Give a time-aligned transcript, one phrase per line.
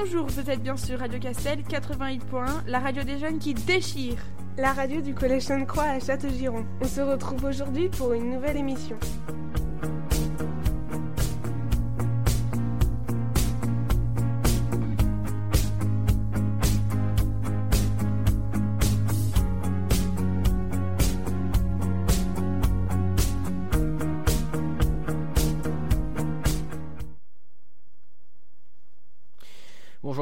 [0.00, 4.16] Bonjour, vous êtes bien sur Radio Castel 88.1, la radio des jeunes qui déchire.
[4.56, 6.64] La radio du Collège Sainte-Croix à Châteaugiron.
[6.80, 8.96] On se retrouve aujourd'hui pour une nouvelle émission.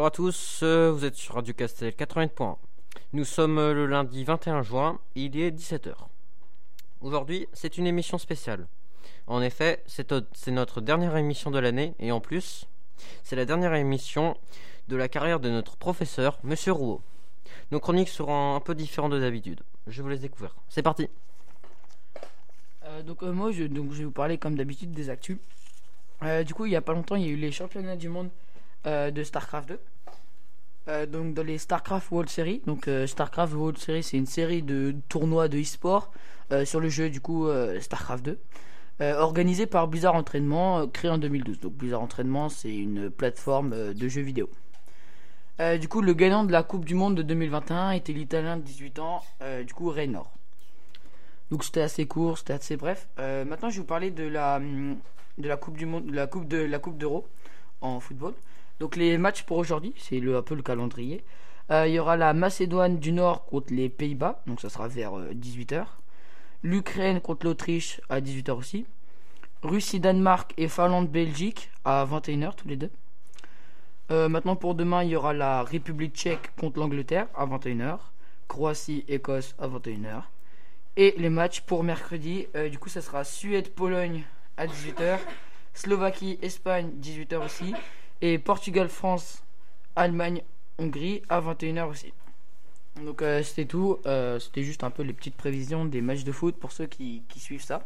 [0.06, 2.58] Bonjour à tous, euh, vous êtes sur Radio Castel 80.1.
[3.12, 5.94] Nous sommes euh, le lundi 21 juin, il est 17h.
[7.00, 8.68] Aujourd'hui, c'est une émission spéciale.
[9.26, 10.12] En effet, c'est
[10.52, 12.68] notre dernière émission de l'année et en plus,
[13.24, 14.36] c'est la dernière émission
[14.86, 17.00] de la carrière de notre professeur, Monsieur Rouault.
[17.72, 19.62] Nos chroniques seront un peu différentes de d'habitude.
[19.88, 20.54] Je vous les découvrir.
[20.68, 21.10] C'est parti.
[22.84, 25.38] Euh, donc moi je, vais vous parler comme d'habitude des actus.
[26.46, 28.30] Du coup il y a pas longtemps il y a eu les championnats du monde
[28.84, 29.80] de StarCraft 2.
[30.88, 32.62] Euh, donc dans les StarCraft World Series.
[32.66, 36.12] Donc euh, StarCraft World Series c'est une série de tournois de e-sport
[36.52, 37.48] euh, sur le jeu du coup
[37.80, 38.38] StarCraft 2.
[39.02, 41.60] Euh, organisé par Blizzard Entraînement, créé en 2012.
[41.60, 44.48] Donc Blizzard Entraînement c'est une plateforme de jeux vidéo.
[45.80, 48.98] Du coup le gagnant de la Coupe du Monde de 2021 était l'Italien de 18
[48.98, 49.22] ans,
[49.66, 50.30] du coup Raynor.
[51.50, 53.08] Donc c'était assez court, c'était assez bref.
[53.16, 54.98] Maintenant, je vais vous parler de la hum,
[55.38, 57.26] de la Coupe du Monde, de la Coupe de la Coupe d'Euro
[57.80, 58.34] en football.
[58.80, 61.24] Donc les matchs pour aujourd'hui, c'est un peu le calendrier.
[61.70, 65.12] Euh, il y aura la Macédoine du Nord contre les Pays-Bas, donc ça sera vers
[65.32, 65.84] 18h.
[66.62, 68.86] L'Ukraine contre l'Autriche à 18h aussi.
[69.62, 72.90] Russie, Danemark et Finlande, Belgique à 21h tous les deux.
[74.10, 77.98] Euh, maintenant pour demain, il y aura la République tchèque contre l'Angleterre à 21h.
[78.46, 80.22] Croatie, Écosse à 21h.
[80.96, 84.22] Et les matchs pour mercredi, euh, du coup, ça sera Suède-Pologne
[84.56, 85.18] à 18h,
[85.74, 87.74] Slovaquie-Espagne 18h aussi,
[88.20, 89.44] et Portugal-France,
[89.94, 92.12] Allemagne-Hongrie à 21h aussi.
[93.04, 96.32] Donc euh, c'était tout, Euh, c'était juste un peu les petites prévisions des matchs de
[96.32, 97.84] foot pour ceux qui, suivent ça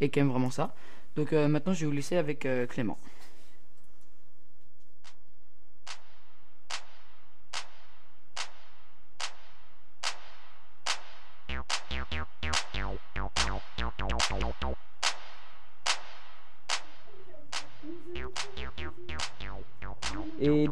[0.00, 0.74] et qui aiment vraiment ça.
[1.16, 2.98] Donc euh, maintenant, je vais vous laisser avec Clément.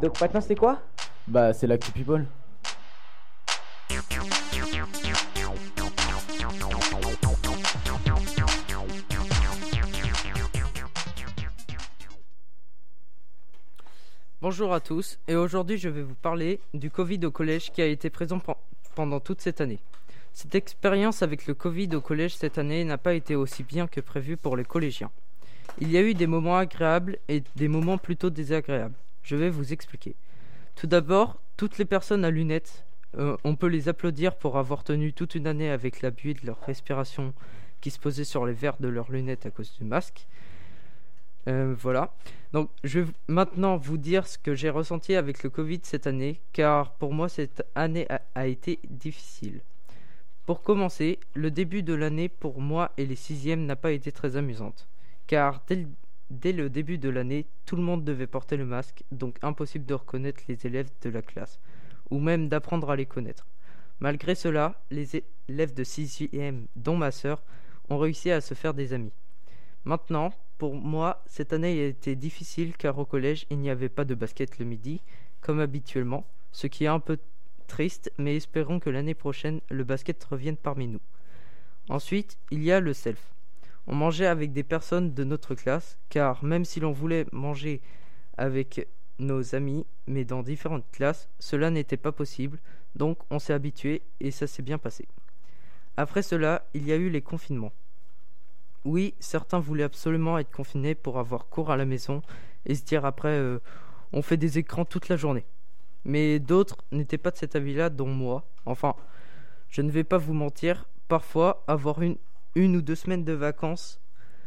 [0.01, 0.79] Donc maintenant c'est quoi?
[1.27, 2.25] Bah, c'est l'actu people.
[14.41, 17.85] Bonjour à tous, et aujourd'hui je vais vous parler du Covid au collège qui a
[17.85, 18.55] été présent pen-
[18.95, 19.79] pendant toute cette année.
[20.31, 23.99] Cette expérience avec le Covid au collège cette année n'a pas été aussi bien que
[23.99, 25.11] prévu pour les collégiens.
[25.81, 28.95] Il y a eu des moments agréables et des moments plutôt désagréables.
[29.23, 30.15] Je vais vous expliquer.
[30.75, 32.85] Tout d'abord, toutes les personnes à lunettes,
[33.17, 36.45] euh, on peut les applaudir pour avoir tenu toute une année avec la buée de
[36.45, 37.33] leur respiration
[37.81, 40.27] qui se posait sur les verres de leurs lunettes à cause du masque.
[41.47, 42.13] Euh, voilà.
[42.53, 46.39] Donc, je vais maintenant vous dire ce que j'ai ressenti avec le Covid cette année,
[46.53, 49.61] car pour moi, cette année a, été difficile.
[50.45, 54.35] Pour commencer, le début de l'année pour moi et les sixièmes n'a pas été très
[54.35, 54.87] amusante,
[55.27, 55.87] car dès
[56.29, 59.93] dès le début de l'année, tout le monde devait porter le masque, donc impossible de
[59.93, 61.59] reconnaître les élèves de la classe,
[62.09, 63.47] ou même d'apprendre à les connaître.
[63.99, 67.43] Malgré cela, les élèves de sixième, dont ma sœur,
[67.89, 69.11] ont réussi à se faire des amis.
[69.83, 74.05] Maintenant, pour moi, cette année a été difficile car au collège, il n'y avait pas
[74.05, 75.01] de basket le midi,
[75.41, 77.17] comme habituellement, ce qui est un peu
[77.67, 81.01] triste, mais espérons que l'année prochaine, le basket revienne parmi nous.
[81.87, 83.33] Ensuite, il y a le self.
[83.89, 87.81] On mangeait avec des personnes de notre classe, car même si l'on voulait manger
[88.37, 92.59] avec nos amis, mais dans différentes classes, cela n'était pas possible,
[92.95, 95.07] donc on s'est habitué et ça s'est bien passé.
[95.97, 97.73] Après cela, il y a eu les confinements.
[98.85, 102.21] Oui, certains voulaient absolument être confinés pour avoir cours à la maison
[102.67, 103.59] et se dire après euh,
[104.13, 105.45] on fait des écrans toute la journée.
[106.05, 108.45] Mais d'autres n'étaient pas de cet avis-là, dont moi.
[108.67, 108.95] Enfin,
[109.67, 112.17] je ne vais pas vous mentir, parfois avoir une,
[112.55, 113.99] une ou deux semaines de vacances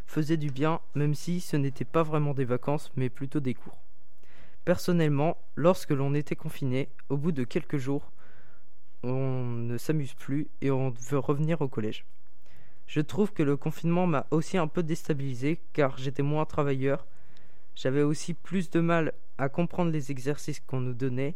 [0.07, 3.79] faisait du bien, même si ce n'était pas vraiment des vacances, mais plutôt des cours.
[4.65, 8.13] Personnellement, lorsque l'on était confiné, au bout de quelques jours,
[9.03, 12.05] on ne s'amuse plus et on veut revenir au collège.
[12.87, 17.07] Je trouve que le confinement m'a aussi un peu déstabilisé car j'étais moins travailleur.
[17.75, 21.35] J'avais aussi plus de mal à comprendre les exercices qu'on nous donnait.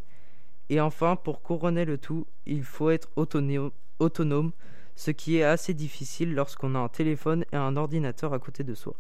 [0.68, 4.52] Et enfin, pour couronner le tout, il faut être autono- autonome,
[4.96, 8.74] ce qui est assez difficile lorsqu'on a un téléphone et un ordinateur à côté de
[8.74, 8.94] soi.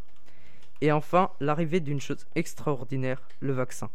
[0.80, 3.90] Et enfin, l'arrivée d'une chose extraordinaire, le vaccin.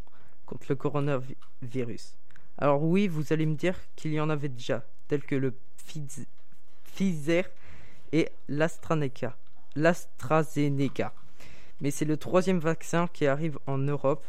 [0.48, 2.16] contre le coronavirus.
[2.58, 6.26] Alors oui, vous allez me dire qu'il y en avait déjà, tels que le Pfiz-
[6.84, 7.46] Pfizer
[8.12, 9.38] et l'AstraZeneca.
[11.80, 14.26] Mais c'est le troisième vaccin qui arrive en Europe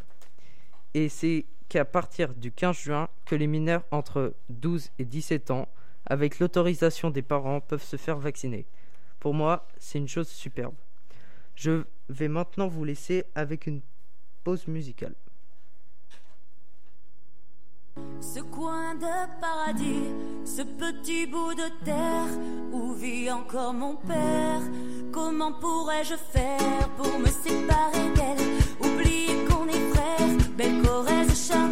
[0.95, 5.69] et c'est qu'à partir du 15 juin que les mineurs entre 12 et 17 ans,
[6.07, 8.67] avec l'autorisation des parents, peuvent se faire vacciner.
[9.21, 10.75] Pour moi, c'est une chose superbe.
[11.55, 13.81] Je vais maintenant vous laisser avec une
[14.43, 15.15] pause musicale.
[18.21, 20.09] Ce coin de paradis,
[20.45, 22.27] ce petit bout de terre
[22.73, 24.63] où vit encore mon père.
[25.13, 28.49] Comment pourrais-je faire pour me séparer d'elle?
[28.81, 31.72] Oublier qu'on est frères, belle Corrèze charnelle.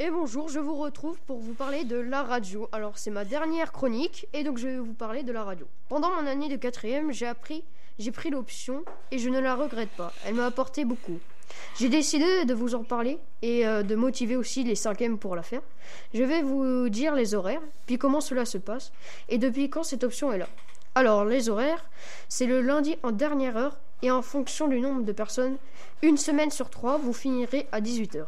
[0.00, 2.68] Et bonjour, je vous retrouve pour vous parler de la radio.
[2.70, 5.66] Alors c'est ma dernière chronique et donc je vais vous parler de la radio.
[5.88, 7.64] Pendant mon année de quatrième, j'ai appris,
[7.98, 10.12] j'ai pris l'option et je ne la regrette pas.
[10.24, 11.18] Elle m'a apporté beaucoup.
[11.80, 15.42] J'ai décidé de vous en parler et euh, de motiver aussi les cinquièmes pour la
[15.42, 15.62] faire.
[16.14, 18.92] Je vais vous dire les horaires, puis comment cela se passe
[19.28, 20.48] et depuis quand cette option est là.
[20.94, 21.90] Alors les horaires,
[22.28, 25.56] c'est le lundi en dernière heure et en fonction du nombre de personnes,
[26.02, 28.26] une semaine sur trois, vous finirez à 18h.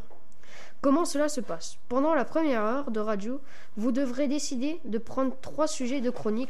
[0.80, 1.76] Comment cela se passe?
[1.90, 3.42] Pendant la première heure de radio,
[3.76, 6.48] vous devrez décider de prendre trois sujets de chronique,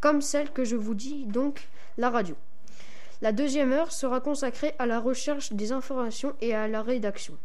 [0.00, 1.68] comme celle que je vous dis, donc
[1.98, 2.34] la radio.
[3.20, 7.36] La deuxième heure sera consacrée à la recherche des informations et à la rédaction.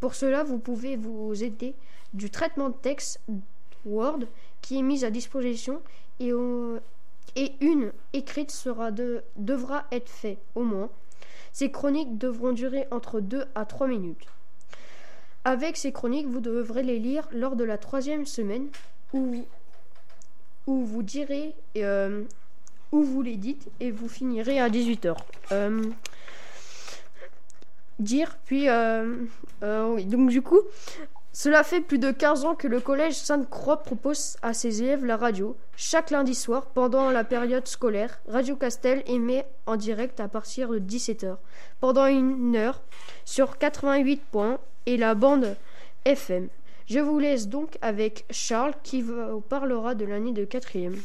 [0.00, 1.76] Pour cela, vous pouvez vous aider
[2.12, 3.20] du traitement de texte
[3.84, 4.20] Word
[4.60, 5.80] qui est mis à disposition
[6.18, 6.32] et,
[7.60, 10.90] une écrite sera de, devra être faite au moins.
[11.52, 14.26] Ces chroniques devront durer entre 2 à 3 minutes.
[15.48, 18.66] Avec ces chroniques, vous devrez les lire lors de la troisième semaine
[19.14, 19.34] où,
[20.66, 22.24] où vous direz euh,
[22.92, 25.16] où vous les dites et vous finirez à 18h.
[27.98, 29.24] dire, puis euh,
[29.62, 30.60] euh, oui, donc du coup,
[31.32, 35.16] cela fait plus de 15 ans que le collège Sainte-Croix propose à ses élèves la
[35.16, 35.56] radio.
[35.76, 40.78] Chaque lundi soir, pendant la période scolaire, Radio Castel émet en direct à partir de
[40.78, 41.36] 17h,
[41.80, 42.82] pendant une heure,
[43.24, 45.56] sur 88 points et la bande
[46.04, 46.48] FM.
[46.86, 50.96] Je vous laisse donc avec Charles qui vous parlera de l'année de quatrième.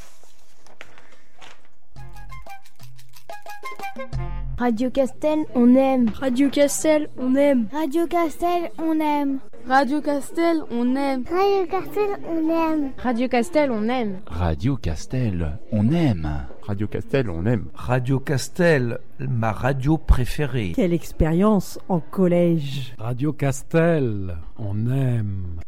[4.58, 6.10] Radio Castel, on aime.
[6.16, 7.68] Radio Castel, on aime.
[7.72, 9.40] Radio Castel, on aime.
[9.68, 11.24] Radio Castel, on aime.
[11.30, 12.92] Radio Castel, on aime.
[12.98, 14.20] Radio Castel, on aime.
[14.28, 16.48] Radio Castel, on aime.
[16.62, 17.66] Radio Castel, on aime.
[17.74, 20.74] Radio Castel, ma radio préférée.
[20.76, 22.94] Quelle expérience en collège.
[22.98, 25.60] Radio Castel, on aime.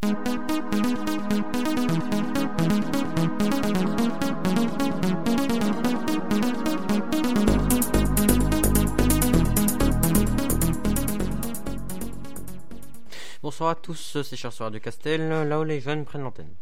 [13.66, 16.54] Bonsoir à tous, c'est Cher sur Radio Castel, là où les jeunes prennent l'antenne.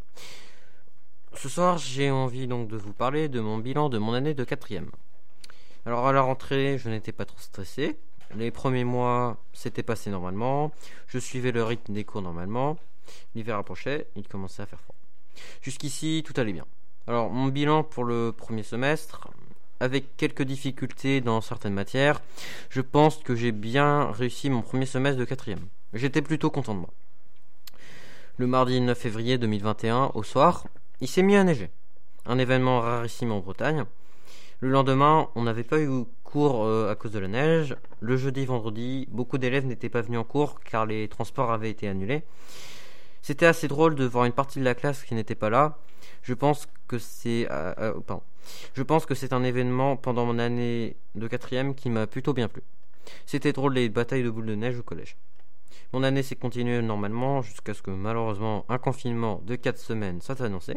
[1.34, 4.46] Ce soir, j'ai envie donc de vous parler de mon bilan de mon année de
[4.46, 4.90] quatrième.
[5.86, 7.98] Alors à la rentrée, je n'étais pas trop stressé.
[8.38, 10.72] Les premiers mois, c'était passé normalement.
[11.08, 12.78] Je suivais le rythme des cours normalement.
[13.36, 14.96] L'hiver approchait, il commençait à faire froid.
[15.62, 16.66] Jusqu'ici, tout allait bien.
[17.08, 19.28] Alors mon bilan pour le premier semestre,
[19.82, 22.22] avec quelques difficultés dans certaines matières,
[22.70, 25.68] je pense que j'ai bien réussi mon premier semestre de quatrième.
[25.94, 26.90] J'étais plutôt content de moi.
[28.38, 30.66] Le mardi 9 février 2021, au soir,
[31.02, 31.70] il s'est mis à neiger.
[32.26, 33.86] Un événement rarissime en Bretagne.
[34.60, 37.76] Le lendemain, on n'avait pas eu cours euh, à cause de la neige.
[38.00, 41.88] Le jeudi, vendredi, beaucoup d'élèves n'étaient pas venus en cours car les transports avaient été
[41.88, 42.24] annulés.
[43.22, 45.78] C'était assez drôle de voir une partie de la classe qui n'était pas là.
[46.24, 48.18] Je pense que c'est, euh, euh.
[48.74, 52.48] Je pense que c'est un événement pendant mon année de quatrième qui m'a plutôt bien
[52.48, 52.64] plu.
[53.28, 55.18] C'était drôle les batailles de boules de neige au collège.
[55.94, 60.42] Mon année s'est continuée normalement jusqu'à ce que malheureusement un confinement de 4 semaines soit
[60.42, 60.74] annoncé.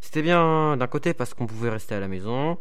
[0.00, 2.58] C'était bien d'un côté parce qu'on pouvait rester à la maison,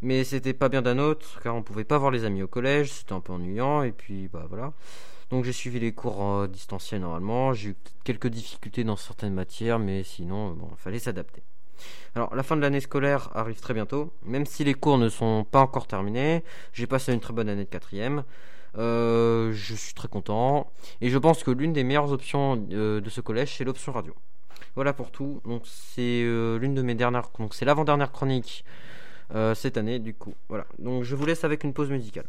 [0.00, 2.92] mais c'était pas bien d'un autre car on pouvait pas voir les amis au collège,
[2.92, 4.72] c'était un peu ennuyant et puis bah voilà.
[5.30, 9.78] Donc j'ai suivi les cours en distanciel normalement, j'ai eu quelques difficultés dans certaines matières,
[9.78, 11.42] mais sinon bon, il fallait s'adapter.
[12.14, 15.44] Alors la fin de l'année scolaire arrive très bientôt, même si les cours ne sont
[15.44, 18.24] pas encore terminés, j'ai passé une très bonne année de quatrième.
[18.76, 20.70] Euh, je suis très content
[21.00, 24.14] et je pense que l'une des meilleures options euh, de ce collège c'est l'option radio.
[24.74, 25.40] Voilà pour tout.
[25.44, 28.64] Donc c'est euh, l'une de mes dernières, donc c'est l'avant-dernière chronique
[29.54, 30.34] cette année du coup.
[30.48, 30.66] Voilà.
[30.78, 32.24] Donc je vous laisse avec une pause musicale.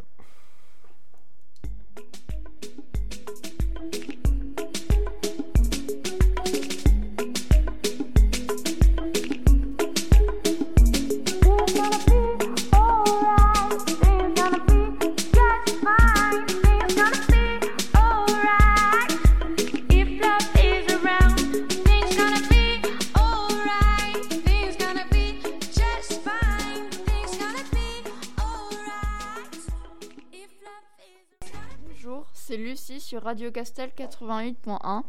[32.50, 35.04] C'est Lucie sur Radio Castel 88.1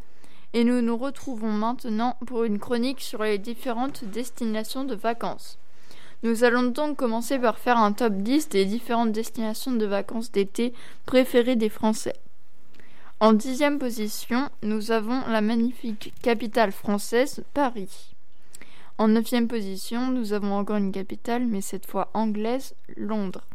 [0.53, 5.57] et nous nous retrouvons maintenant pour une chronique sur les différentes destinations de vacances.
[6.21, 10.71] Nous allons donc commencer par faire un top 10 des différentes destinations de vacances d'été
[11.07, 12.13] préférées des Français.
[13.19, 18.13] En dixième position, nous avons la magnifique capitale française, Paris.
[18.99, 23.47] En neuvième position, nous avons encore une capitale, mais cette fois anglaise, Londres.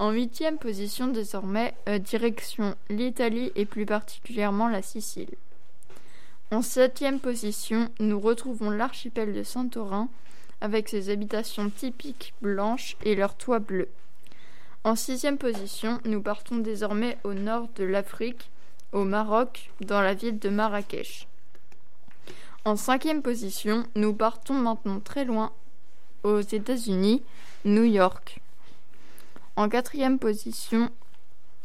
[0.00, 5.34] En huitième position désormais, euh, direction l'Italie et plus particulièrement la Sicile.
[6.50, 10.08] En septième position, nous retrouvons l'archipel de Santorin
[10.60, 13.88] avec ses habitations typiques blanches et leurs toits bleus.
[14.82, 18.50] En sixième position, nous partons désormais au nord de l'Afrique,
[18.92, 21.28] au Maroc, dans la ville de Marrakech.
[22.64, 25.52] En cinquième position, nous partons maintenant très loin,
[26.22, 27.22] aux États-Unis,
[27.64, 28.40] New York.
[29.56, 30.90] En quatrième position,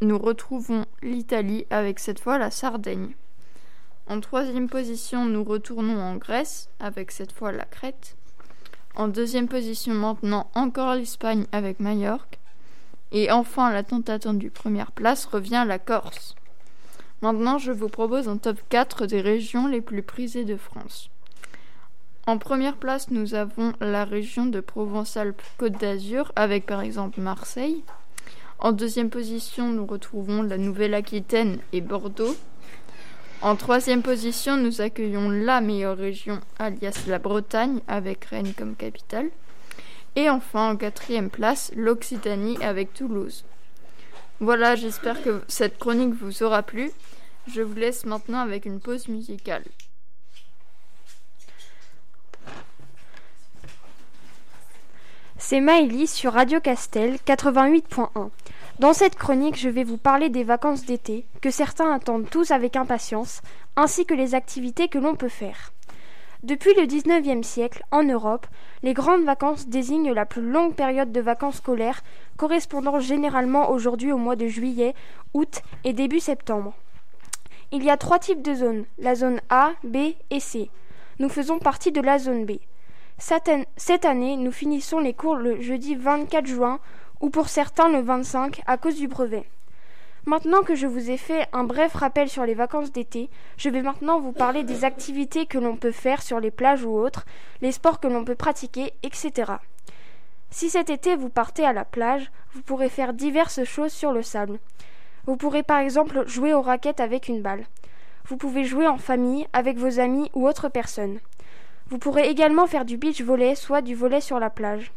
[0.01, 3.15] nous retrouvons l'Italie avec cette fois la Sardaigne.
[4.05, 8.15] En troisième position, nous retournons en Grèce avec cette fois la Crète.
[8.96, 12.38] En deuxième position maintenant encore l'Espagne avec Majorque.
[13.12, 16.36] Et enfin la tant attendue première place revient la Corse.
[17.24, 21.10] Maintenant je vous propose un top 4 des régions les plus prisées de France.
[22.27, 27.83] En première place, nous avons la région de Provence-Alpes-Côte d'Azur, avec par exemple Marseille.
[28.59, 32.35] En deuxième position, nous retrouvons la Nouvelle-Aquitaine et Bordeaux.
[33.41, 39.29] En troisième position, nous accueillons la meilleure région, alias la Bretagne, avec Rennes comme capitale.
[40.15, 43.45] Et enfin, en quatrième place, l'Occitanie avec Toulouse.
[44.41, 46.91] Voilà, j'espère que cette chronique vous aura plu.
[47.47, 49.63] Je vous laisse maintenant avec une pause musicale.
[55.41, 58.29] C'est Maëlys sur Radio Castel 88.1.
[58.79, 62.75] Dans cette chronique, je vais vous parler des vacances d'été, que certains attendent tous avec
[62.75, 63.41] impatience,
[63.77, 65.72] ainsi que les activités que l'on peut faire.
[66.43, 68.48] Depuis le XIXe siècle, en Europe,
[68.84, 72.03] les grandes vacances désignent la plus longue période de vacances scolaires,
[72.36, 74.93] correspondant généralement aujourd'hui au mois de juillet,
[75.34, 76.74] août et début septembre.
[77.72, 80.69] Il y a trois types de zones, la zone A, B et C.
[81.17, 82.60] Nous faisons partie de la zone B.
[83.21, 86.79] Cette année, nous finissons les cours le jeudi 24 juin
[87.19, 89.43] ou pour certains le 25 à cause du brevet.
[90.25, 93.81] Maintenant que je vous ai fait un bref rappel sur les vacances d'été, je vais
[93.81, 97.25] maintenant vous parler des activités que l'on peut faire sur les plages ou autres,
[97.61, 99.51] les sports que l'on peut pratiquer, etc.
[100.49, 104.23] Si cet été vous partez à la plage, vous pourrez faire diverses choses sur le
[104.23, 104.59] sable.
[105.25, 107.65] Vous pourrez par exemple jouer aux raquettes avec une balle.
[108.27, 111.19] Vous pouvez jouer en famille, avec vos amis ou autres personnes.
[111.89, 114.91] Vous pourrez également faire du beach volley, soit du volley sur la plage.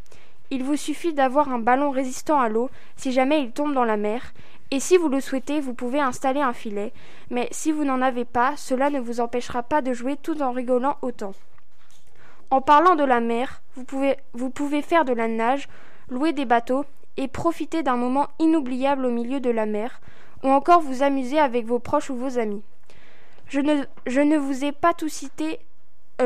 [0.51, 3.97] Il vous suffit d'avoir un ballon résistant à l'eau si jamais il tombe dans la
[3.97, 4.35] mer,
[4.71, 6.93] et si vous le souhaitez, vous pouvez installer un filet,
[7.31, 10.53] mais si vous n'en avez pas, cela ne vous empêchera pas de jouer tout en
[10.53, 11.33] rigolant autant.
[12.51, 15.69] En parlant de la mer, vous pouvez, faire de la nage,
[16.09, 16.85] louer des bateaux
[17.19, 20.01] et profiter d'un moment inoubliable au milieu de la mer,
[20.43, 22.63] ou encore vous amuser avec vos proches ou vos amis.
[23.49, 25.59] Je ne, vous ai pas tout cité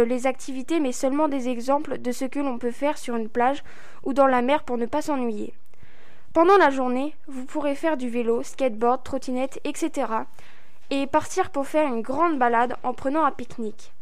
[0.04, 3.62] les activités, mais seulement des exemples de ce que l'on peut faire sur une plage
[4.04, 5.54] ou dans la mer pour ne pas s'ennuyer.
[6.32, 10.08] Pendant la journée, vous pourrez faire du vélo, skateboard, trottinette, etc.
[10.90, 13.92] et partir pour faire une grande balade en prenant un pique-nique.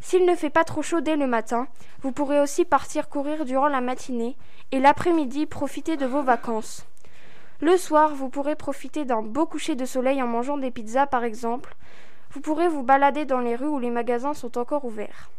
[0.00, 1.66] S'il ne fait pas trop chaud dès le matin,
[2.02, 4.36] vous pourrez aussi partir courir durant la matinée
[4.70, 6.86] et l'après-midi profiter de vos vacances.
[7.60, 11.22] Le soir, vous pourrez profiter d'un beau coucher de soleil en mangeant des pizzas par
[11.22, 11.76] exemple,
[12.32, 15.30] vous pourrez vous balader dans les rues où les magasins sont encore ouverts.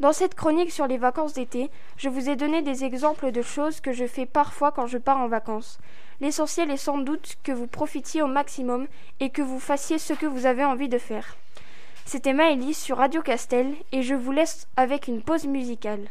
[0.00, 3.80] Dans cette chronique sur les vacances d'été, je vous ai donné des exemples de choses
[3.80, 5.78] que je fais parfois quand je pars en vacances.
[6.20, 8.86] L'essentiel est sans doute que vous profitiez au maximum
[9.20, 11.36] et que vous fassiez ce que vous avez envie de faire.
[12.04, 16.08] C'était Maëlys sur Radio Castel et je vous laisse avec une pause musicale.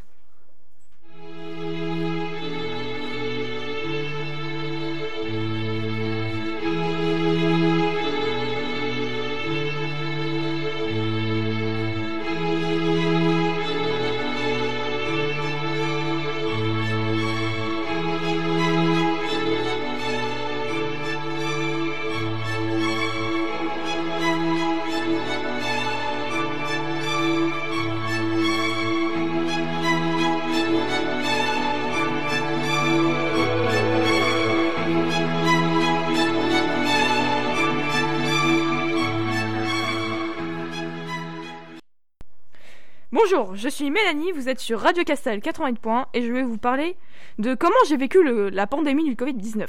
[43.24, 46.58] Bonjour, je suis Mélanie, vous êtes sur Radio Castel 80 points et je vais vous
[46.58, 46.98] parler
[47.40, 49.66] de comment j'ai vécu la pandémie du Covid-19.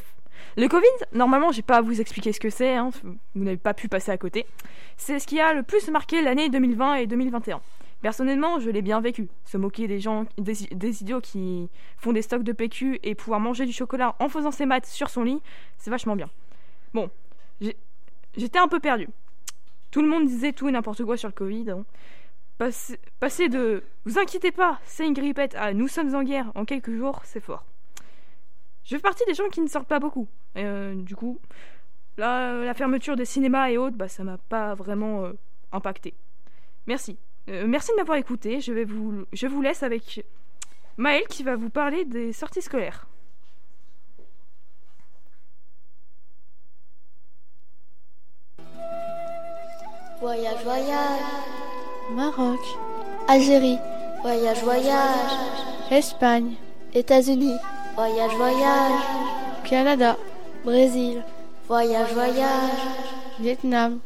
[0.57, 3.73] Le Covid, normalement, j'ai pas à vous expliquer ce que c'est, hein, vous n'avez pas
[3.73, 4.45] pu passer à côté.
[4.97, 7.61] C'est ce qui a le plus marqué l'année 2020 et 2021.
[8.03, 9.29] Personnellement, je l'ai bien vécu.
[9.45, 13.67] Se moquer des gens, des, idiots qui font des stocks de PQ et pouvoir manger
[13.67, 15.41] du chocolat en faisant ses maths sur son lit,
[15.79, 16.29] c'est vachement bien.
[16.93, 17.09] Bon,
[18.37, 19.07] j'étais un peu perdu.
[19.93, 21.71] Tout le monde disait tout et n'importe quoi sur le Covid.
[21.71, 21.85] hein.
[22.59, 26.95] Passer, de vous inquiétez pas, c'est une grippette à nous sommes en guerre en quelques
[26.95, 27.65] jours, c'est fort.
[28.85, 30.29] Je fais partie des gens qui ne sortent pas beaucoup.
[30.55, 31.41] Et, euh, du coup,
[32.17, 35.33] là, la fermeture des cinémas et autres, bah, ça m'a pas vraiment euh,
[35.73, 36.15] impacté.
[36.87, 37.19] Merci.
[37.49, 38.61] Euh, merci de m'avoir écouté.
[38.61, 40.25] Je, vais vous, je vous laisse avec
[40.97, 43.07] Maël qui va vous parler des sorties scolaires.
[50.21, 51.54] Voyage, voyage.
[52.11, 52.61] Maroc,
[53.29, 53.79] Algérie.
[54.23, 55.31] Voyage, voyage.
[55.91, 56.55] Espagne,
[56.95, 57.57] États-Unis.
[57.97, 59.03] Voyage, voyage.
[59.65, 60.17] Canada,
[60.65, 61.23] Brésil.
[61.69, 62.71] Voyage, voyage.
[63.41, 63.99] Vietnam,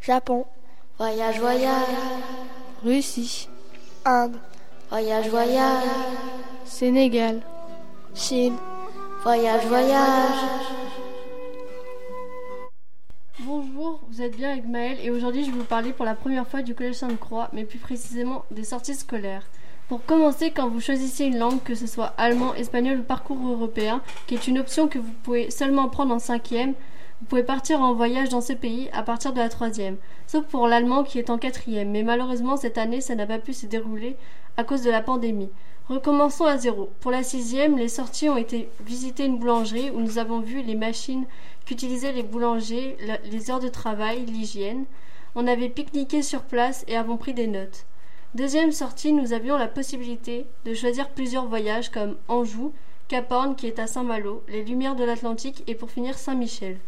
[0.00, 0.44] Japon.
[0.98, 1.96] Voyage, voyage.
[2.84, 3.48] Russie,
[4.04, 4.36] Inde.
[4.90, 5.84] Voyage, voyage.
[6.64, 7.40] Sénégal,
[8.14, 8.56] Chine.
[9.24, 10.71] Voyage, voyage.
[14.12, 16.60] Vous êtes bien avec Maëlle et aujourd'hui je vais vous parler pour la première fois
[16.60, 19.46] du Collège Sainte-Croix, mais plus précisément des sorties scolaires.
[19.88, 24.02] Pour commencer, quand vous choisissez une langue, que ce soit allemand, espagnol ou parcours européen,
[24.26, 26.74] qui est une option que vous pouvez seulement prendre en cinquième,
[27.20, 30.68] vous pouvez partir en voyage dans ce pays à partir de la troisième, sauf pour
[30.68, 34.16] l'allemand qui est en quatrième, mais malheureusement cette année ça n'a pas pu se dérouler
[34.58, 35.48] à cause de la pandémie.
[35.88, 36.90] Recommençons à zéro.
[37.00, 40.76] Pour la sixième, les sorties ont été visiter une boulangerie où nous avons vu les
[40.76, 41.24] machines
[41.64, 44.84] qu'utilisaient les boulangers, la- les heures de travail, l'hygiène.
[45.34, 47.86] On avait pique-niqué sur place et avons pris des notes.
[48.34, 52.72] Deuxième sortie, nous avions la possibilité de choisir plusieurs voyages comme Anjou,
[53.08, 56.78] Cap Horn qui est à Saint-Malo, les Lumières de l'Atlantique et pour finir Saint-Michel.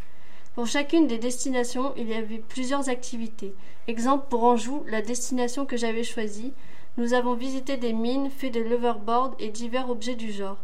[0.54, 3.54] Pour chacune des destinations, il y avait plusieurs activités.
[3.88, 6.52] Exemple pour Anjou, la destination que j'avais choisie,
[6.96, 10.58] nous avons visité des mines, fait de l'overboard et divers objets du genre.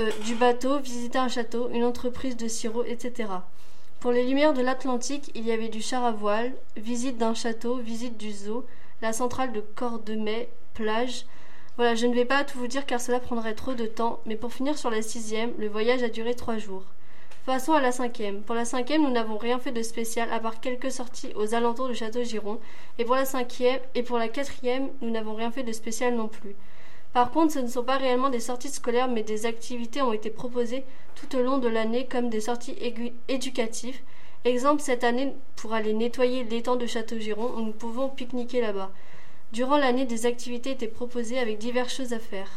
[0.00, 3.28] Euh, du bateau, visiter un château, une entreprise de sirop, etc.
[4.00, 7.76] Pour les lumières de l'Atlantique, il y avait du char à voile, visite d'un château,
[7.76, 8.66] visite du zoo,
[9.02, 11.26] la centrale de Cordemais, plage.
[11.76, 14.34] Voilà, je ne vais pas tout vous dire car cela prendrait trop de temps, mais
[14.34, 16.84] pour finir sur la sixième, le voyage a duré trois jours.
[17.46, 18.42] Passons à la cinquième.
[18.42, 21.88] Pour la cinquième, nous n'avons rien fait de spécial à part quelques sorties aux alentours
[21.88, 22.58] du château Giron.
[22.98, 26.26] Et pour la cinquième et pour la quatrième, nous n'avons rien fait de spécial non
[26.26, 26.56] plus.
[27.14, 30.30] Par contre, ce ne sont pas réellement des sorties scolaires, mais des activités ont été
[30.30, 32.76] proposées tout au long de l'année comme des sorties
[33.28, 34.00] éducatives.
[34.44, 38.90] Exemple, cette année, pour aller nettoyer l'étang de Château-Giron, où nous pouvons pique-niquer là-bas.
[39.52, 42.50] Durant l'année, des activités étaient proposées avec diverses choses à faire.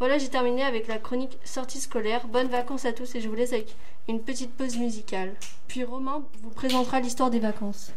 [0.00, 2.26] Voilà, j'ai terminé avec la chronique sortie scolaire.
[2.26, 3.76] Bonnes vacances à tous et je vous laisse avec
[4.08, 5.32] une petite pause musicale.
[5.68, 7.92] Puis Romain vous présentera l'histoire des vacances.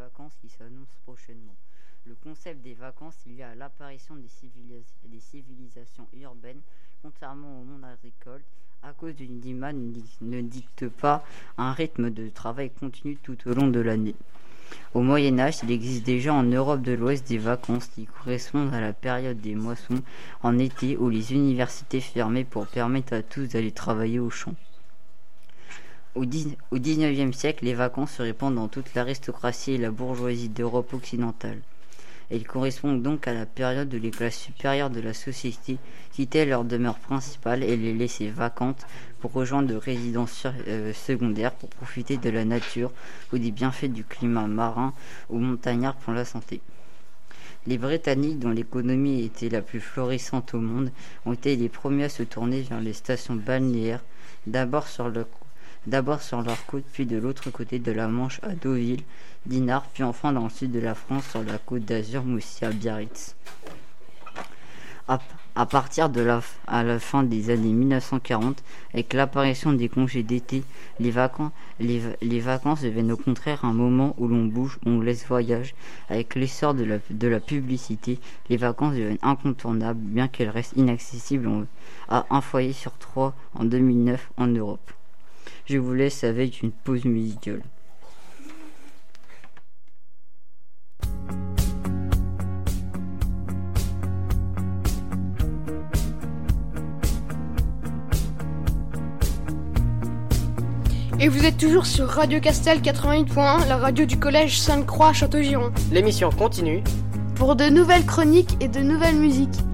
[0.00, 1.56] Vacances qui s'annonce prochainement.
[2.06, 6.60] Le concept des vacances est lié à l'apparition des, civilis- des civilisations urbaines,
[7.02, 8.40] contrairement au monde agricole,
[8.82, 11.22] à cause du climat ne dic- ne dicte pas
[11.58, 14.14] un rythme de travail continu tout au long de l'année.
[14.94, 18.80] Au Moyen Âge, il existe déjà en Europe de l'Ouest des vacances qui correspondent à
[18.80, 20.02] la période des moissons
[20.42, 24.54] en été où les universités fermaient pour permettre à tous d'aller travailler au champ.
[26.16, 31.60] Au XIXe siècle, les vacances se répandent dans toute l'aristocratie et la bourgeoisie d'Europe occidentale.
[32.30, 35.78] Elles correspondent donc à la période où les classes supérieures de la société
[36.12, 38.86] quittaient leur demeure principale et les laissaient vacantes
[39.20, 42.92] pour rejoindre de résidences euh, secondaires pour profiter de la nature
[43.32, 44.92] ou des bienfaits du climat marin
[45.28, 46.60] ou montagnard pour la santé.
[47.66, 50.90] Les Britanniques, dont l'économie était la plus florissante au monde,
[51.26, 54.02] ont été les premiers à se tourner vers les stations balnéaires,
[54.46, 55.26] d'abord sur, le-
[55.86, 59.02] d'abord sur leur côte, puis de l'autre côté de la Manche à Deauville,
[59.46, 63.34] Dinard, puis enfin dans le sud de la France sur la côte d'Azur, Moussia, Biarritz.
[65.56, 66.40] À, partir de la,
[67.00, 68.62] fin des années 1940,
[68.94, 70.62] avec l'apparition des congés d'été,
[71.00, 75.74] les vacances, deviennent au contraire un moment où l'on bouge, on laisse voyage.
[76.08, 81.66] Avec l'essor de la, de la publicité, les vacances deviennent incontournables, bien qu'elles restent inaccessibles
[82.08, 84.92] à un foyer sur trois en 2009 en Europe.
[85.70, 87.62] Je vous laisse avec une pause musicale.
[101.20, 105.70] Et vous êtes toujours sur Radio Castel 88.1, la radio du collège Sainte-Croix Château-Giron.
[105.92, 106.82] L'émission continue.
[107.36, 109.69] Pour de nouvelles chroniques et de nouvelles musiques.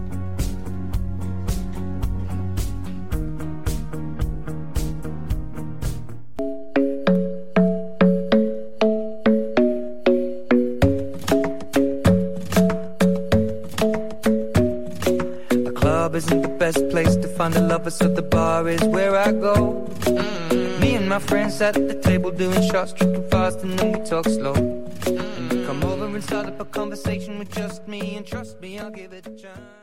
[17.87, 19.87] Lover, so the bar is where I go.
[20.01, 20.81] Mm.
[20.81, 24.27] Me and my friends at the table doing shots, tripping fast, and then we talk
[24.27, 24.55] slow.
[24.55, 28.79] And you come over and start up a conversation with just me, and trust me,
[28.79, 29.76] I'll give it a chance.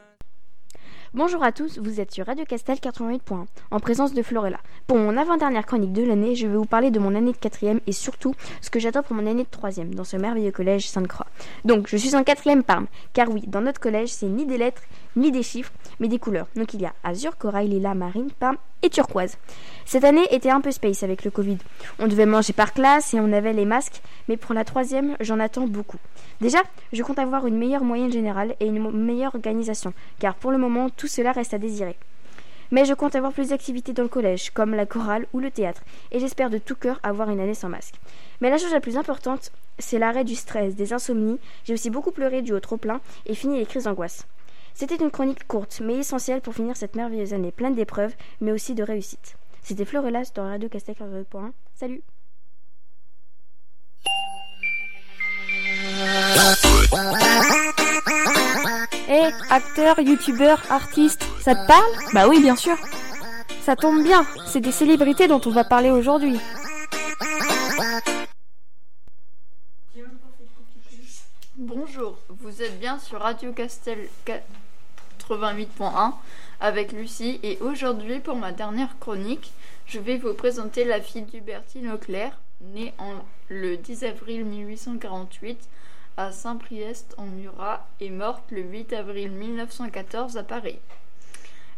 [1.15, 4.57] Bonjour à tous, vous êtes sur Radio Castel 88.1 en présence de Florella.
[4.87, 7.81] Pour mon avant-dernière chronique de l'année, je vais vous parler de mon année de quatrième
[7.85, 11.27] et surtout ce que j'attends pour mon année de troisième dans ce merveilleux collège Sainte-Croix.
[11.65, 14.81] Donc je suis en quatrième Parme, car oui, dans notre collège c'est ni des lettres,
[15.15, 16.47] ni des chiffres, mais des couleurs.
[16.55, 19.37] Donc il y a azur, corail, lilas, marine, parme et turquoise.
[19.85, 21.57] Cette année était un peu space avec le Covid.
[21.99, 25.39] On devait manger par classe et on avait les masques, mais pour la troisième, j'en
[25.39, 25.99] attends beaucoup.
[26.41, 26.59] Déjà,
[26.91, 30.89] je compte avoir une meilleure moyenne générale et une meilleure organisation, car pour le moment,
[30.89, 31.95] tout cela reste à désirer.
[32.71, 35.83] Mais je compte avoir plus d'activités dans le collège, comme la chorale ou le théâtre,
[36.11, 37.95] et j'espère de tout cœur avoir une année sans masque.
[38.41, 41.39] Mais la chose la plus importante, c'est l'arrêt du stress, des insomnies.
[41.65, 44.25] J'ai aussi beaucoup pleuré dû au trop-plein et fini les crises d'angoisse.
[44.73, 48.73] C'était une chronique courte, mais essentielle pour finir cette merveilleuse année pleine d'épreuves, mais aussi
[48.73, 49.35] de réussite.
[49.63, 51.51] C'était Florelas dans Radio Castel 42.1.
[51.73, 52.03] Salut
[59.09, 61.91] Eh, acteur, youtubeur, artiste, ça te parle?
[62.13, 62.75] Bah oui, bien sûr.
[63.61, 66.39] Ça tombe bien, c'est des célébrités dont on va parler aujourd'hui.
[71.55, 74.09] Bonjour, vous êtes bien sur Radio Castel
[75.29, 76.13] 88.1
[76.59, 79.51] avec Lucie et aujourd'hui pour ma dernière chronique,
[79.85, 82.93] je vais vous présenter la fille d'Hubertine Auclair, née
[83.49, 85.59] le 10 avril 1848
[86.17, 90.79] à Saint-Priest en Murat et morte le 8 avril 1914 à Paris.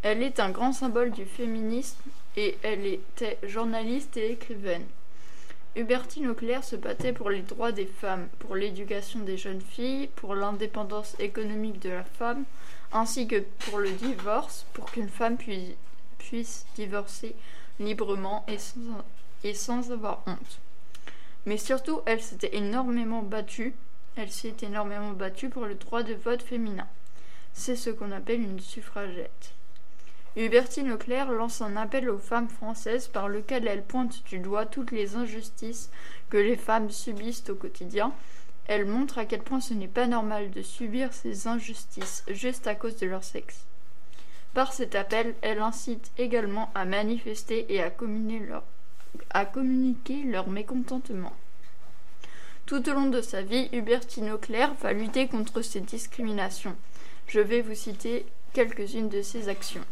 [0.01, 1.97] Elle est un grand symbole du féminisme
[2.37, 4.85] et elle était journaliste et écrivaine.
[5.75, 10.33] Hubertine Auclair se battait pour les droits des femmes, pour l'éducation des jeunes filles, pour
[10.33, 12.45] l'indépendance économique de la femme,
[12.93, 17.35] ainsi que pour le divorce, pour qu'une femme puisse, divorcer
[17.79, 19.03] librement et sans,
[19.43, 20.59] et sans avoir honte.
[21.45, 23.75] Mais surtout, elle s'était énormément battue,
[24.15, 26.87] elle s'est énormément battue pour le droit de vote féminin.
[27.53, 29.53] C'est ce qu'on appelle une suffragette.
[30.37, 34.91] Hubertine Auclair lance un appel aux femmes françaises par lequel elle pointe du doigt toutes
[34.91, 35.89] les injustices
[36.29, 38.11] que les femmes subissent au quotidien.
[38.67, 42.75] Elle montre à quel point ce n'est pas normal de subir ces injustices juste à
[42.75, 43.63] cause de leur sexe.
[44.53, 51.33] Par cet appel, elle incite également à manifester et à communiquer leur, mécontentement.
[52.65, 56.75] Tout au long de sa vie, Hubertine Auclair va lutter contre ces discriminations.
[57.27, 59.85] Je vais vous citer quelques-unes de ses actions.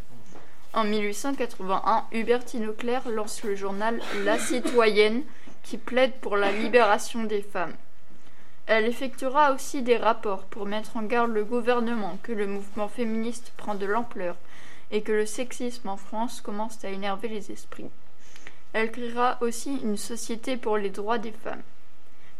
[0.75, 5.21] En 1881, Hubertine Auclair lance le journal La Citoyenne
[5.61, 7.75] qui plaide pour la libération des femmes.
[8.65, 13.53] Elle effectuera aussi des rapports pour mettre en garde le gouvernement que le mouvement féministe
[13.55, 14.35] prend de l'ampleur
[14.89, 17.91] et que le sexisme en France commence à énerver les esprits.
[18.73, 21.61] Elle créera aussi une société pour les droits des femmes.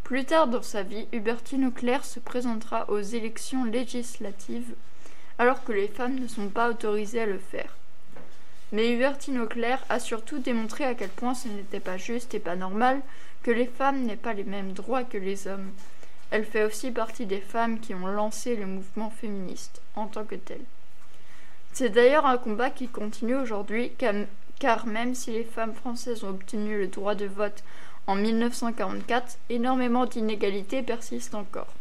[0.04, 4.74] Plus tard dans sa vie, Hubertine Auclair se présentera aux élections législatives
[5.38, 7.76] alors que les femmes ne sont pas autorisées à le faire.
[8.74, 12.56] Mais Hubertine Auclair a surtout démontré à quel point ce n'était pas juste et pas
[12.56, 13.02] normal
[13.44, 15.72] que les femmes n'aient pas les mêmes droits que les hommes.
[16.32, 20.34] Elle fait aussi partie des femmes qui ont lancé le mouvement féministe en tant que
[20.34, 20.62] tel.
[21.72, 23.92] C'est d'ailleurs un combat qui continue aujourd'hui
[24.60, 27.64] car même si les femmes françaises ont obtenu le droit de vote
[28.08, 31.72] en 1944, énormément d'inégalités persistent encore.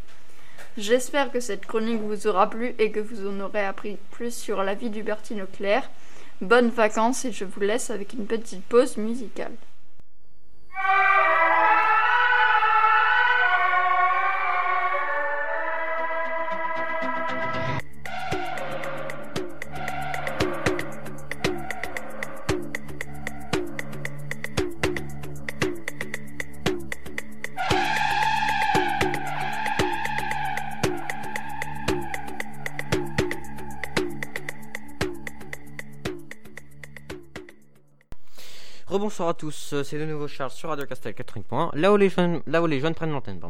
[0.77, 4.63] J'espère que cette chronique vous aura plu et que vous en aurez appris plus sur
[4.63, 5.91] la vie d'Hubertine Auclair.
[6.43, 9.53] Bonnes vacances et je vous laisse avec une petite pause musicale.
[38.93, 42.11] Rebonsoir à tous, euh, c'est de nouveau Charles sur Radio Castel 80.1, là où les
[42.11, 43.41] jeunes, là où les jeunes prennent l'antenne.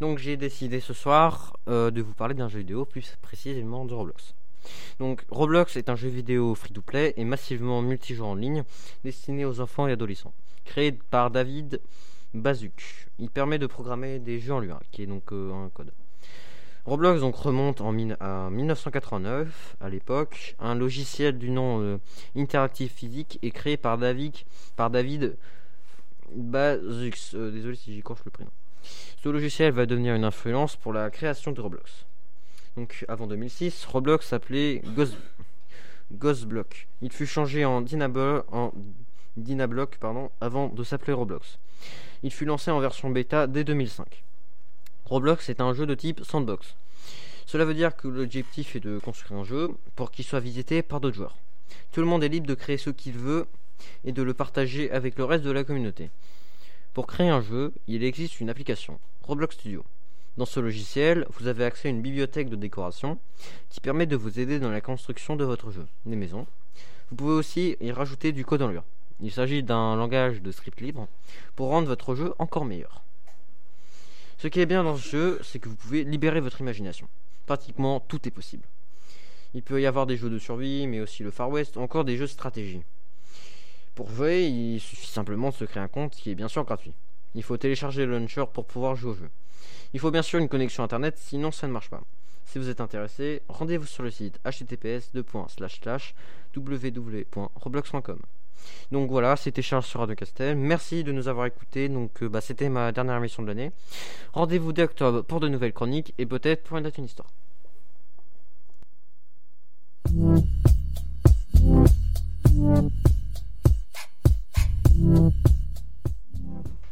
[0.00, 3.92] Donc j'ai décidé ce soir euh, de vous parler d'un jeu vidéo, plus précisément de
[3.92, 4.34] Roblox.
[5.00, 8.64] Donc Roblox est un jeu vidéo free-to-play et massivement multijoueur en ligne,
[9.04, 10.32] destiné aux enfants et adolescents.
[10.64, 11.82] Créé par David
[12.32, 15.92] Bazuk, il permet de programmer des jeux en Lua, qui est donc euh, un code.
[16.86, 20.54] Roblox donc remonte en à 1989 à l'époque.
[20.58, 21.98] Un logiciel du nom euh,
[22.36, 24.36] Interactive Physique est créé par David,
[24.76, 25.36] par David
[26.34, 27.34] Bazux.
[27.34, 28.50] Euh, désolé si j'écorche le prénom.
[28.82, 32.04] Ce logiciel va devenir une influence pour la création de Roblox.
[32.76, 35.16] Donc avant 2006, Roblox s'appelait Ghost,
[36.12, 36.88] Ghostblock.
[37.00, 38.72] Il fut changé en Dynablock, en
[39.38, 41.58] Dynablock pardon, avant de s'appeler Roblox.
[42.22, 44.22] Il fut lancé en version bêta dès 2005.
[45.06, 46.76] Roblox est un jeu de type sandbox.
[47.44, 51.00] Cela veut dire que l'objectif est de construire un jeu pour qu'il soit visité par
[51.00, 51.36] d'autres joueurs.
[51.92, 53.46] Tout le monde est libre de créer ce qu'il veut
[54.04, 56.10] et de le partager avec le reste de la communauté.
[56.94, 59.84] Pour créer un jeu, il existe une application, Roblox Studio.
[60.38, 63.18] Dans ce logiciel, vous avez accès à une bibliothèque de décoration
[63.68, 66.46] qui permet de vous aider dans la construction de votre jeu, des maisons.
[67.10, 68.84] Vous pouvez aussi y rajouter du code en Lua.
[69.20, 71.08] Il s'agit d'un langage de script libre
[71.56, 73.02] pour rendre votre jeu encore meilleur.
[74.44, 77.08] Ce qui est bien dans ce jeu, c'est que vous pouvez libérer votre imagination.
[77.46, 78.64] Pratiquement tout est possible.
[79.54, 82.04] Il peut y avoir des jeux de survie, mais aussi le Far West, ou encore
[82.04, 82.82] des jeux de stratégie.
[83.94, 86.92] Pour jouer, il suffit simplement de se créer un compte qui est bien sûr gratuit.
[87.34, 89.30] Il faut télécharger le launcher pour pouvoir jouer au jeu.
[89.94, 92.02] Il faut bien sûr une connexion internet, sinon ça ne marche pas.
[92.44, 95.10] Si vous êtes intéressé, rendez-vous sur le site https
[96.54, 98.18] www.roblox.com.
[98.92, 100.56] Donc voilà, c'était Charles sur Radio Castel.
[100.56, 101.88] Merci de nous avoir écoutés.
[101.88, 103.72] Donc euh, bah, c'était ma dernière émission de l'année.
[104.32, 107.28] Rendez-vous dès octobre pour de nouvelles chroniques et peut-être pour une date une histoire.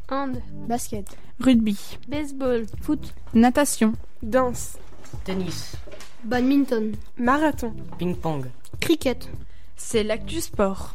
[0.09, 1.07] Hand, basket,
[1.41, 4.77] Rugby, baseball, foot, natation, danse,
[5.25, 5.77] Tennis,
[6.25, 8.47] badminton, marathon, ping-pong,
[8.81, 9.29] cricket.
[9.77, 10.95] c'est l'actu sport.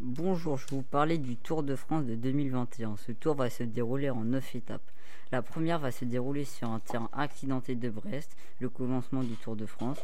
[0.00, 2.96] Bonjour, je vais vous parler du Tour de France de 2021.
[2.96, 4.90] Ce tour va se dérouler en 9 étapes.
[5.32, 9.56] La première va se dérouler sur un terrain accidenté de Brest, le commencement du Tour
[9.56, 9.98] de France,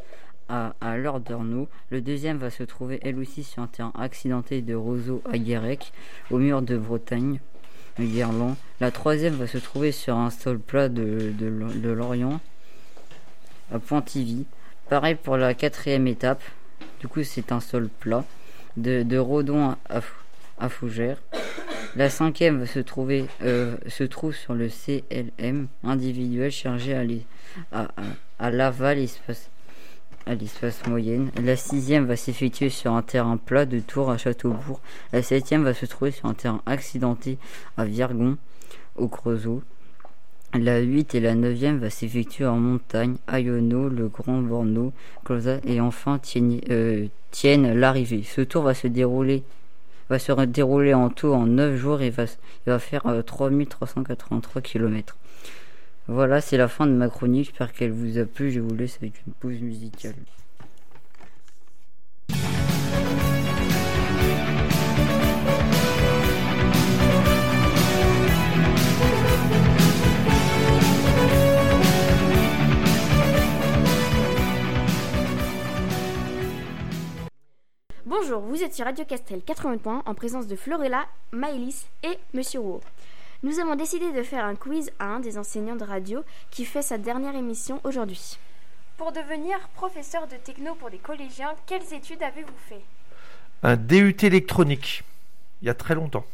[0.48, 1.68] à, à d'Ornaud.
[1.90, 5.92] Le deuxième va se trouver elle aussi sur un terrain accidenté de Roseau à Guérec,
[6.30, 7.40] au mur de Bretagne,
[7.98, 8.56] à Guerlain.
[8.80, 12.40] La troisième va se trouver sur un sol plat de, de, Lorient,
[13.72, 14.46] à Pontivy.
[14.88, 16.42] Pareil pour la quatrième étape.
[17.00, 18.24] Du coup, c'est un sol plat
[18.76, 20.00] de, de Redon à,
[20.58, 21.18] à Fougères.
[21.96, 27.24] La cinquième va se trouver euh, se trouve sur le CLM individuel chargé à, l'es-
[27.70, 27.88] à, à,
[28.40, 29.48] à Laval espace
[30.26, 31.30] à l'espace moyenne.
[31.42, 34.80] La sixième va s'effectuer sur un terrain plat de Tours à Châteaubourg.
[35.12, 37.38] La septième va se trouver sur un terrain accidenté
[37.76, 38.36] à Virgon
[38.96, 39.62] au Creusot.
[40.54, 44.92] La 8 et la 9e va s'effectuer en montagne, à Iono, le Grand Borno,
[45.24, 47.08] Closa et enfin tiennent, euh,
[47.74, 48.22] l'arrivée.
[48.22, 49.42] Ce tour va se dérouler
[50.10, 52.24] va se dérouler en tout en 9 jours et va,
[52.66, 55.16] va faire euh, 3383 km.
[56.06, 57.46] Voilà, c'est la fin de ma chronique.
[57.46, 58.50] J'espère qu'elle vous a plu.
[58.50, 60.14] Je vous laisse avec une pause musicale.
[78.04, 82.60] Bonjour, vous êtes sur Radio Castel 80 points en présence de Florella, Maëlys et Monsieur
[82.60, 82.80] Rouault.
[83.44, 86.80] Nous avons décidé de faire un quiz à un des enseignants de radio qui fait
[86.80, 88.38] sa dernière émission aujourd'hui.
[88.96, 92.80] Pour devenir professeur de techno pour les collégiens, quelles études avez-vous fait?
[93.62, 95.04] Un DUT électronique,
[95.60, 96.24] il y a très longtemps.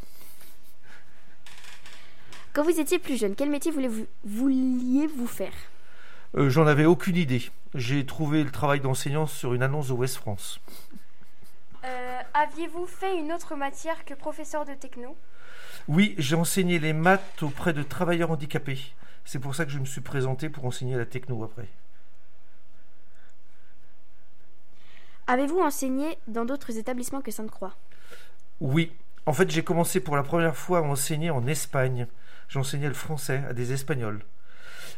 [2.52, 5.52] Quand vous étiez plus jeune, quel métier voulez-vous- vouliez-vous faire?
[6.36, 7.42] Euh, J'en avais aucune idée.
[7.74, 10.60] J'ai trouvé le travail d'enseignant sur une annonce de West France.
[11.84, 15.16] Euh, Aviez-vous fait une autre matière que professeur de techno?
[15.88, 18.78] Oui, j'ai enseigné les maths auprès de travailleurs handicapés.
[19.24, 21.68] C'est pour ça que je me suis présenté pour enseigner la techno après.
[25.26, 27.76] Avez-vous enseigné dans d'autres établissements que Sainte-Croix?
[28.60, 28.92] Oui,
[29.26, 32.06] en fait j'ai commencé pour la première fois à enseigner en Espagne.
[32.48, 34.22] J'enseignais le français à des Espagnols.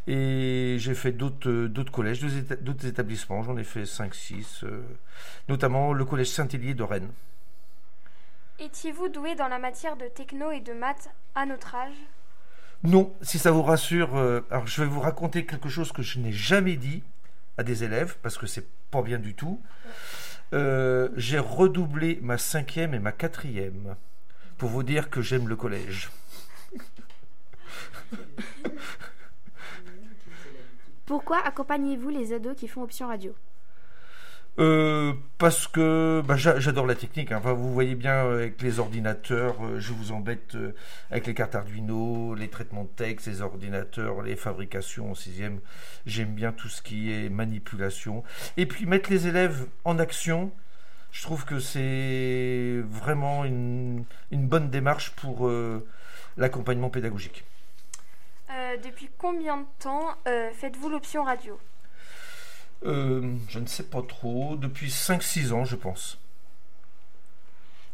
[0.07, 3.43] Et j'ai fait d'autres euh, d'autres collèges, d'autres éta- d'autres établissements.
[3.43, 4.65] J'en ai fait 5-6,
[5.49, 7.11] notamment le collège Saint-Hélier de Rennes.
[8.59, 11.95] Étiez-vous doué dans la matière de techno et de maths à notre âge?
[12.85, 16.19] Non, si ça vous rassure, euh, alors je vais vous raconter quelque chose que je
[16.19, 17.03] n'ai jamais dit
[17.59, 19.61] à des élèves, parce que c'est pas bien du tout.
[20.53, 23.97] Euh, j'ai redoublé ma cinquième et ma quatrième,
[24.59, 26.11] pour vous dire que j'aime le collège.
[31.07, 33.35] Pourquoi accompagnez-vous les ados qui font option radio?
[34.59, 37.33] Euh, parce que bah, j'a- j'adore la technique.
[37.33, 37.41] hein.
[37.41, 40.57] Vous voyez bien euh, avec les ordinateurs, euh, je vous embête
[41.11, 45.61] avec les cartes Arduino, les traitements de texte, les ordinateurs, les fabrications en sixième.
[46.05, 48.25] J'aime bien tout ce qui est manipulation.
[48.59, 50.53] Et puis mettre les élèves en action,
[51.13, 55.51] je trouve que c'est vraiment une, bonne démarche pour
[56.37, 57.45] l'accompagnement pédagogique.
[58.53, 61.59] Euh, Depuis combien de temps euh, faites-vous l'option radio?
[62.85, 66.19] Euh, je ne sais pas trop, depuis 5-6 ans, je pense.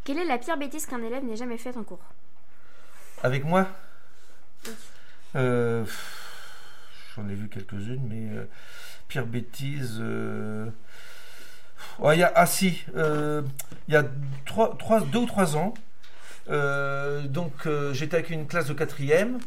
[0.05, 2.01] Quelle est la pire bêtise qu'un élève n'ait jamais faite en cours?
[3.23, 3.69] Avec moi?
[5.37, 8.45] Euh, pff, J'en ai vu quelques-unes, mais euh,
[9.09, 9.99] pire bêtise.
[10.01, 10.71] euh,
[11.99, 13.43] oh, il y a, ah si, euh,
[13.89, 14.05] il y a
[14.47, 15.75] trois, trois, deux ou trois ans,
[16.49, 19.39] euh, donc euh, j'étais avec une classe de quatrième.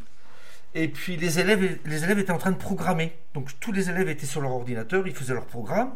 [0.74, 3.18] Et puis les élèves, les élèves étaient en train de programmer.
[3.34, 5.94] Donc tous les élèves étaient sur leur ordinateur, ils faisaient leur programme.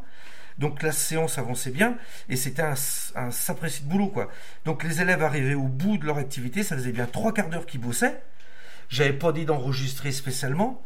[0.58, 1.98] Donc la séance avançait bien
[2.30, 2.76] et c'était un,
[3.16, 4.30] un de boulot quoi.
[4.64, 7.66] Donc les élèves arrivaient au bout de leur activité, ça faisait bien trois quarts d'heure
[7.66, 8.22] qu'ils bossaient.
[8.90, 10.82] J'avais pas dit d'enregistrer spécialement.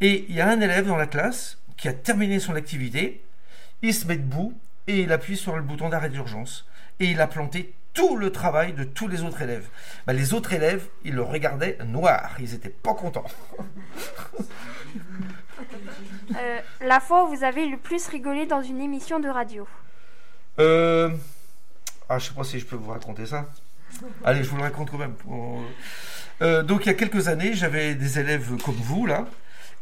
[0.00, 3.24] Et il y a un élève dans la classe qui a terminé son activité,
[3.82, 6.66] il se met debout et il appuie sur le bouton d'arrêt d'urgence.
[7.00, 9.66] Et il a planté tout le travail de tous les autres élèves.
[10.06, 13.24] Bah, les autres élèves, ils le regardaient noir, ils étaient pas contents.
[16.36, 19.66] Euh, La fois où vous avez le plus rigolé dans une émission de radio
[20.58, 21.10] Euh...
[22.08, 23.46] Ah, je sais pas si je peux vous raconter ça.
[24.24, 25.14] Allez, je vous le raconte quand même.
[25.14, 25.62] pour-
[26.42, 29.26] Euh, donc, il y a quelques années, j'avais des élèves comme vous, là.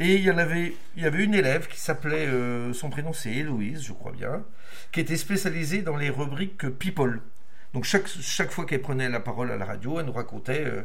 [0.01, 3.13] Et il y en avait, il y avait une élève qui s'appelait, euh, son prénom
[3.13, 4.43] c'est Héloïse, je crois bien,
[4.93, 7.21] qui était spécialisée dans les rubriques People.
[7.75, 10.83] Donc chaque, fois qu'elle prenait la parole à la radio, elle nous racontait euh,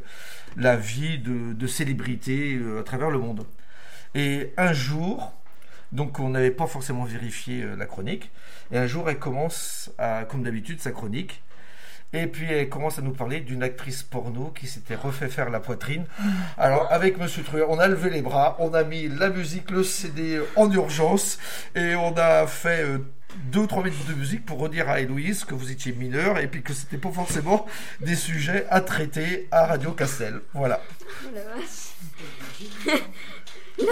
[0.57, 3.45] la vie de, célébrités euh, à travers le monde.
[4.15, 5.31] Et un jour,
[5.91, 8.31] donc on n'avait pas forcément vérifié euh, la chronique,
[8.71, 11.43] et un jour elle commence, à, comme d'habitude, sa chronique,
[12.11, 15.59] et puis elle commence à nous parler d'une actrice porno qui s'était refait faire la
[15.59, 16.05] poitrine.
[16.57, 19.83] Alors avec Monsieur Truer, on a levé les bras, on a mis la musique, le
[19.83, 21.37] CD en urgence,
[21.75, 22.83] et on a fait
[23.51, 26.47] deux ou trois minutes de musique pour redire à Héloïse que vous étiez mineur et
[26.47, 27.65] puis que c'était pas forcément
[28.01, 30.41] des sujets à traiter à Radio Castel.
[30.53, 30.81] Voilà.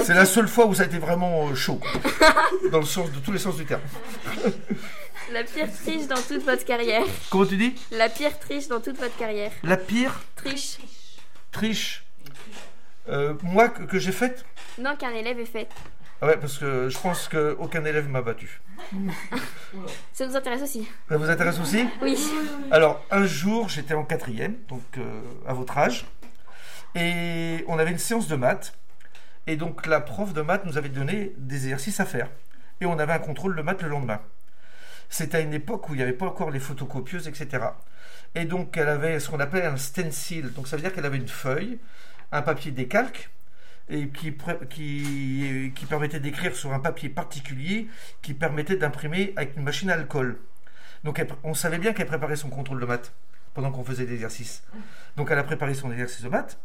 [0.03, 1.79] C'est la seule fois où ça a été vraiment euh, chaud,
[2.71, 3.81] dans le sens de tous les sens du terme.
[5.31, 7.03] La pire triche dans toute votre carrière.
[7.29, 7.75] Comment tu dis?
[7.91, 9.51] La pire triche dans toute votre carrière.
[9.63, 10.77] La pire Triche.
[11.51, 12.03] triche
[13.09, 14.43] euh, moi que, que j'ai faite?
[14.77, 15.69] Non, qu'un élève ait fait.
[16.21, 18.59] Ah Ouais, parce que je pense qu'aucun élève m'a battu.
[20.13, 20.87] Ça nous intéresse aussi?
[21.09, 21.85] Ça vous intéresse aussi?
[22.01, 22.17] Oui.
[22.71, 26.05] Alors, un jour, j'étais en quatrième, donc euh, à votre âge,
[26.95, 28.73] et on avait une séance de maths,
[29.45, 32.29] et donc la prof de maths nous avait donné des exercices à faire,
[32.81, 34.21] et on avait un contrôle de maths le lendemain.
[35.09, 37.63] C'était à une époque où il n'y avait pas encore les photocopieuses, etc.
[38.35, 41.17] Et donc, elle avait ce qu'on appelle un stencil, donc ça veut dire qu'elle avait
[41.17, 41.79] une feuille,
[42.31, 43.29] un papier décalque,
[43.89, 44.31] et qui,
[45.89, 47.87] permettait d'écrire sur un papier particulier
[48.21, 50.39] qui permettait d'imprimer avec une machine à alcool.
[51.03, 53.13] Donc on savait bien qu'elle préparait son contrôle de maths
[53.53, 54.63] pendant qu'on faisait l'exercice.
[55.15, 56.59] Donc elle a préparé son exercice de maths,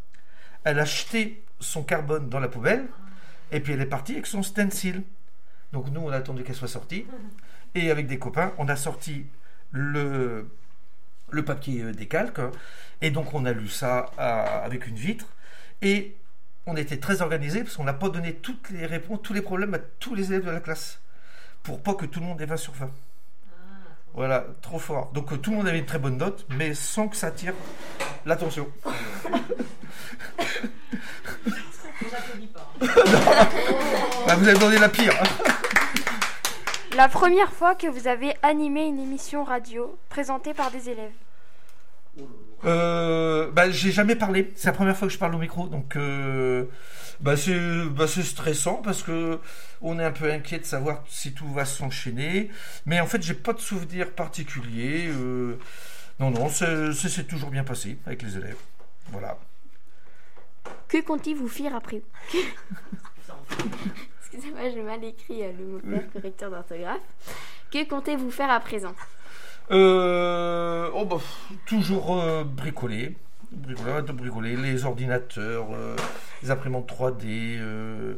[0.65, 2.87] elle a jeté son carbone dans la poubelle,
[3.51, 5.03] et puis elle est partie avec son stencil.
[5.73, 7.07] Donc nous, on a attendu qu'elle soit sortie,
[7.75, 9.27] et avec des copains, on a sorti
[9.71, 10.51] le,
[11.47, 12.51] papier euh, décalque, hein,
[13.01, 15.27] et donc on a lu ça à- avec une vitre,
[15.81, 16.15] et
[16.67, 19.75] on était très organisé parce qu'on n'a pas donné toutes les réponses, tous les problèmes
[19.75, 21.01] à tous les élèves de la classe,
[21.63, 22.91] pour pas que tout le monde ait 20 sur 20.
[24.15, 25.11] Voilà, trop fort.
[25.13, 27.55] Donc euh, tout le monde avait une très bonne note, mais sans que ça attire
[28.27, 28.69] l'attention.
[34.27, 35.13] Bah, vous avez donné la pire.
[36.97, 41.13] La première fois que vous avez animé une émission radio présentée par des élèves.
[42.65, 44.53] Euh, bah, j'ai jamais parlé.
[44.57, 46.67] C'est la première fois que je parle au micro, donc euh,
[47.21, 47.59] bah, c'est
[47.91, 49.41] bah, c'est stressant parce que
[49.81, 52.51] on est un peu inquiet de savoir si tout va s'enchaîner.
[52.87, 55.09] Mais en fait, j'ai pas de souvenir particulier.
[55.09, 55.59] euh,
[56.21, 58.59] non, non, c'est toujours bien passé avec les élèves.
[59.11, 59.39] Voilà.
[60.87, 62.03] Que comptez-vous faire après?
[64.21, 67.01] Excusez-moi, j'ai mal écrit euh, le mot correcteur d'orthographe.
[67.73, 68.95] Que comptez-vous faire à présent?
[69.71, 71.17] Euh, oh bah,
[71.67, 73.17] toujours euh, bricoler.
[73.51, 74.57] Bricoler, de bricoler.
[74.57, 75.97] Les ordinateurs, euh,
[76.43, 78.17] les imprimantes 3D, euh,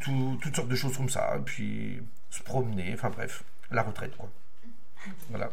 [0.00, 1.36] tout- toutes sortes de choses comme ça.
[1.36, 4.28] Et puis se promener, enfin bref, la retraite quoi.
[5.28, 5.50] Voilà.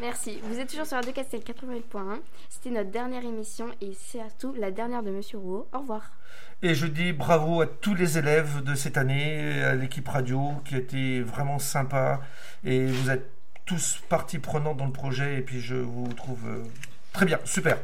[0.00, 0.40] Merci.
[0.42, 2.18] Vous êtes toujours sur Radio Castel 88.1.
[2.48, 5.68] C'était notre dernière émission et c'est surtout la dernière de Monsieur Rouault.
[5.72, 6.10] Au revoir.
[6.62, 10.74] Et je dis bravo à tous les élèves de cette année, à l'équipe radio qui
[10.74, 12.20] a été vraiment sympa.
[12.64, 13.30] Et vous êtes
[13.70, 15.38] tous partie prenante dans le projet.
[15.38, 16.64] Et puis je vous trouve euh,
[17.12, 17.78] très bien, super.